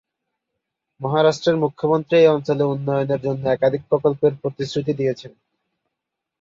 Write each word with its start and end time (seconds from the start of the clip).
মহারাষ্ট্রের 1.01 1.57
মুখ্যমন্ত্রী 1.57 2.15
এই 2.19 2.27
অঞ্চলের 2.27 2.71
উন্নয়নের 2.73 3.23
জন্য 3.23 3.43
একাধিক 3.47 3.81
প্রকল্পের 3.89 4.33
প্রতিশ্রুতি 4.41 4.93
দিয়েছেন। 4.99 5.31